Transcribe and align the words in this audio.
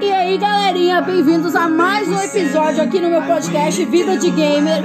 E 0.00 0.12
aí, 0.12 0.38
galerinha, 0.38 1.00
bem-vindos 1.02 1.56
a 1.56 1.68
mais 1.68 2.06
um 2.08 2.20
episódio 2.20 2.84
aqui 2.84 3.00
no 3.00 3.10
meu 3.10 3.20
podcast 3.22 3.84
Vida 3.86 4.16
de 4.16 4.30
Gamer. 4.30 4.84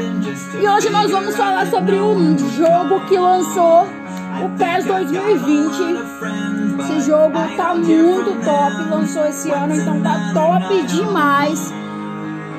E 0.59 0.67
hoje 0.67 0.89
nós 0.89 1.11
vamos 1.11 1.35
falar 1.35 1.67
sobre 1.67 1.95
um 1.95 2.35
jogo 2.57 2.99
que 3.07 3.15
lançou 3.17 3.83
o 3.83 4.49
PES 4.57 4.85
2020. 4.85 6.79
Esse 6.79 7.07
jogo 7.07 7.33
tá 7.55 7.75
muito 7.75 8.43
top, 8.43 8.89
lançou 8.89 9.27
esse 9.27 9.51
ano, 9.51 9.75
então 9.75 10.01
tá 10.01 10.31
top 10.33 10.81
demais. 10.87 11.71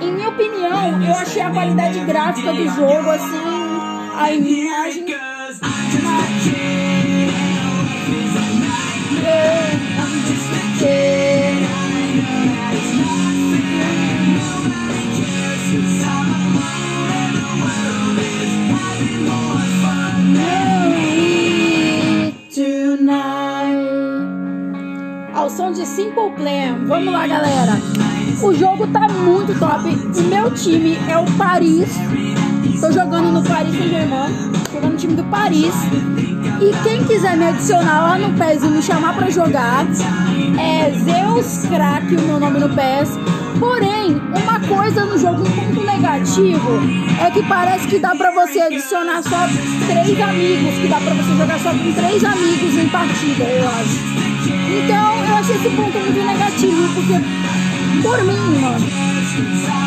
Em 0.00 0.12
minha 0.12 0.28
opinião, 0.28 1.02
eu 1.02 1.14
achei 1.14 1.42
a 1.42 1.50
qualidade 1.50 1.98
gráfica 2.00 2.52
do 2.52 2.64
jogo 2.68 3.10
assim, 3.10 3.42
a 4.16 4.32
imagem 4.32 5.06
de 25.84 25.90
Simple 25.90 26.30
Plan. 26.36 26.86
Vamos 26.86 27.12
lá, 27.12 27.26
galera. 27.26 27.72
O 28.42 28.54
jogo 28.54 28.86
tá 28.86 29.06
muito 29.06 29.56
top. 29.58 29.88
O 30.18 30.22
meu 30.22 30.50
time 30.50 30.96
é 31.08 31.18
o 31.18 31.24
Paris. 31.32 31.90
Tô 32.80 32.90
jogando 32.90 33.30
no 33.32 33.42
Paris 33.42 33.76
Saint-Germain. 33.76 34.32
Jogando 34.72 34.92
no 34.92 34.96
time 34.96 35.14
do 35.14 35.24
Paris. 35.24 35.74
E 36.60 36.82
quem 36.82 37.04
quiser 37.04 37.36
me 37.36 37.48
adicionar 37.48 38.00
lá 38.02 38.18
no 38.18 38.32
PES 38.38 38.62
e 38.62 38.68
me 38.68 38.82
chamar 38.82 39.14
pra 39.14 39.28
jogar, 39.28 39.86
é 40.58 40.90
Zeus 40.90 41.66
Crack, 41.68 42.16
o 42.16 42.22
meu 42.22 42.40
nome 42.40 42.60
no 42.60 42.68
PES. 42.70 43.18
Porém, 43.58 44.16
uma 44.42 44.60
coisa 44.60 45.04
no 45.04 45.18
jogo, 45.18 45.44
ponto 45.44 45.86
negativo, 45.86 46.80
é 47.20 47.30
que 47.30 47.42
parece 47.42 47.86
que 47.88 47.98
dá 47.98 48.14
pra 48.14 48.30
você 48.30 48.60
adicionar 48.60 49.22
só 49.22 49.46
três 49.86 50.20
amigos, 50.20 50.74
que 50.80 50.88
dá 50.88 50.98
pra 51.00 51.14
você 51.14 51.36
jogar 51.36 51.58
só 51.60 51.70
com 51.70 51.92
três 51.92 52.24
amigos 52.24 52.74
em 52.74 52.88
partida, 52.88 53.44
eu 53.44 53.68
acho. 53.68 54.23
Esse 55.64 55.74
ponto 55.76 55.98
muito 55.98 56.22
negativo, 56.22 56.88
porque 56.92 57.14
por 58.02 58.22
mim, 58.24 58.60
mano, 58.60 58.86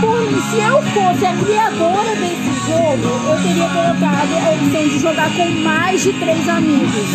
por 0.01 0.21
mim, 0.21 0.41
se 0.49 0.57
eu 0.57 0.81
fosse 0.81 1.23
a 1.23 1.35
criadora 1.35 2.15
desse 2.15 2.65
jogo, 2.65 3.29
eu 3.29 3.43
teria 3.43 3.69
colocado 3.69 4.33
a 4.33 4.49
opção 4.55 4.89
de 4.89 4.99
jogar 4.99 5.29
com 5.35 5.47
mais 5.61 6.01
de 6.01 6.13
três 6.13 6.49
amigos. 6.49 7.05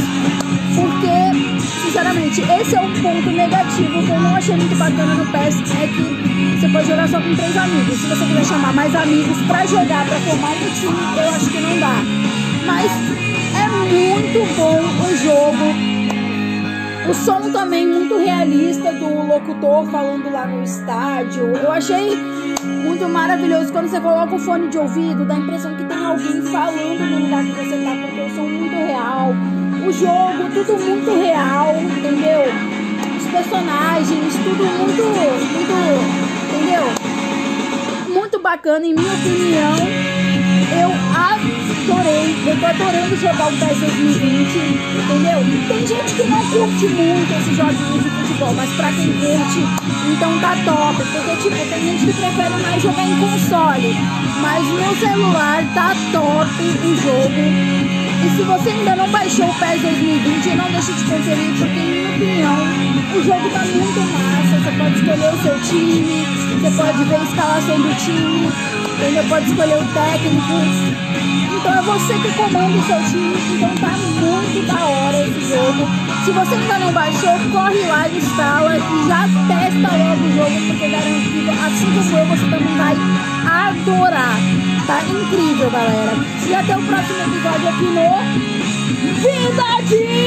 Porque, 0.77 1.59
sinceramente, 1.83 2.41
esse 2.41 2.77
é 2.77 2.81
um 2.81 2.93
ponto 3.03 3.31
negativo 3.31 4.01
que 4.01 4.11
eu 4.11 4.21
não 4.21 4.37
achei 4.37 4.57
muito 4.57 4.77
bacana 4.77 5.15
no 5.17 5.27
PES, 5.27 5.57
é 5.73 5.89
que 5.89 6.61
você 6.61 6.69
pode 6.69 6.87
jogar 6.87 7.09
só 7.09 7.21
com 7.21 7.35
três 7.35 7.57
amigos. 7.57 7.99
Se 7.99 8.07
você 8.07 8.25
quiser 8.27 8.45
chamar 8.45 8.73
mais 8.75 8.95
amigos 8.95 9.39
pra 9.49 9.67
jogar, 9.67 10.07
pra 10.07 10.21
formar 10.21 10.53
um 10.53 10.71
time, 10.73 11.19
eu 11.21 11.31
acho 11.31 11.51
que 11.51 11.59
não 11.59 11.81
dá. 11.81 11.97
Mas 12.65 12.93
é 13.57 13.69
muito 13.69 14.55
bom 14.57 14.79
o 15.05 15.17
jogo 15.17 15.93
o 17.09 17.15
som 17.15 17.51
também 17.51 17.87
muito 17.87 18.17
realista 18.17 18.93
do 18.93 19.27
locutor 19.27 19.87
falando 19.91 20.31
lá 20.31 20.47
no 20.47 20.63
estádio. 20.63 21.45
Eu 21.57 21.71
achei 21.71 22.17
muito 22.85 23.09
maravilhoso 23.09 23.73
quando 23.73 23.89
você 23.89 24.01
coloca 24.01 24.35
o 24.35 24.39
fone 24.39 24.69
de 24.69 24.79
ouvido, 24.79 25.25
dá 25.25 25.35
a 25.35 25.39
impressão 25.39 25.75
que 25.75 25.85
tem 25.85 25.97
alguém 25.97 26.43
falando 26.43 27.11
no 27.11 27.21
lugar 27.21 27.45
que 27.45 27.53
você 27.53 27.85
tá, 27.85 27.97
porque 28.01 28.21
o 28.21 28.35
som 28.35 28.43
muito 28.43 28.75
real. 28.75 29.35
O 29.87 29.93
jogo, 29.93 30.49
tudo 30.55 30.79
muito 30.81 31.11
real, 31.21 31.75
entendeu? 31.77 32.45
Os 33.19 33.27
personagens, 33.27 34.35
tudo 34.37 34.65
muito, 34.65 35.03
muito, 35.03 35.75
entendeu? 36.51 38.15
Muito 38.15 38.39
bacana, 38.39 38.87
em 38.87 38.95
minha 38.95 39.13
opinião. 39.13 40.22
Eu 40.81 40.91
adorei, 41.15 42.35
eu 42.47 42.59
tô 42.59 42.67
adorando 42.67 43.17
jogar 43.17 43.49
o 43.49 43.57
PES 43.59 43.79
2020, 43.79 44.59
entendeu? 45.05 45.41
Tem 45.69 45.87
gente 45.87 46.15
que 46.15 46.23
não 46.25 46.41
curte 46.51 46.87
muito 46.87 47.33
esses 47.33 47.57
joguinhos 47.57 48.03
de 48.03 48.11
futebol, 48.11 48.55
mas 48.55 48.71
pra 48.71 48.91
quem 48.93 49.13
curte, 49.13 49.67
então 50.11 50.39
tá 50.41 50.57
top. 50.65 50.97
Porque, 50.97 51.37
tipo, 51.37 51.57
tem 51.71 51.81
gente 51.83 52.07
que 52.07 52.13
prefere 52.13 52.63
mais 52.63 52.83
jogar 52.83 53.05
em 53.05 53.21
console, 53.21 53.97
mas 54.41 54.67
no 54.67 54.97
celular 54.97 55.65
tá 55.75 55.95
top 56.13 56.63
o 56.63 56.97
jogo. 56.97 57.83
E 58.25 58.31
se 58.37 58.43
você 58.43 58.71
ainda 58.71 58.97
não 58.97 59.09
baixou 59.11 59.47
o 59.47 59.55
PES 59.55 59.83
2020, 59.83 60.57
não 60.57 60.71
deixe 60.71 60.93
de 60.93 61.05
conferir, 61.05 61.59
porque, 61.59 61.81
em 61.81 61.91
minha 61.91 62.11
opinião, 62.17 62.57
o 63.15 63.23
jogo 63.23 63.51
tá 63.51 63.65
muito 63.65 64.01
massa. 64.01 64.59
Você 64.63 64.71
pode 64.79 64.95
escolher 64.95 65.35
o 65.35 65.43
seu 65.43 65.61
time, 65.61 66.22
você 66.63 66.71
pode 66.77 67.05
ver 67.05 67.17
a 67.17 67.25
escalação 67.25 67.77
do 67.77 67.95
time, 67.97 68.49
entendeu? 68.95 69.25
Pode 69.29 69.51
escolher 69.51 69.79
o 69.79 69.85
técnico. 69.93 70.53
Então 71.57 71.75
é 71.75 71.83
você 71.83 72.15
que 72.15 72.33
comanda 72.35 72.79
o 72.79 72.83
seu 72.87 73.03
time. 73.11 73.35
Então 73.57 73.75
tá 73.81 73.97
muito 73.99 74.67
da 74.69 74.85
hora 74.85 75.27
esse 75.27 75.41
jogo. 75.49 75.89
Se 76.25 76.31
você 76.31 76.55
ainda 76.55 76.79
não 76.79 76.93
baixou, 76.93 77.33
corre 77.51 77.85
lá, 77.89 78.09
instala 78.09 78.77
e 78.77 79.09
já 79.09 79.29
testa 79.49 79.97
logo 79.97 80.25
o 80.25 80.33
jogo, 80.37 80.67
porque 80.69 80.89
garantido, 80.89 81.51
assim 81.51 81.87
como 81.87 82.19
eu, 82.19 82.27
você 82.27 82.45
também 82.45 82.77
vai 82.77 82.97
adorar. 83.69 84.39
Tá 84.87 85.03
incrível, 85.03 85.69
galera. 85.69 86.13
E 86.47 86.55
até 86.55 86.77
o 86.77 86.83
próximo 86.83 87.23
episódio 87.23 87.69
aqui 87.69 87.85
no 87.87 88.63
Vida 89.23 89.83
de 89.89 90.22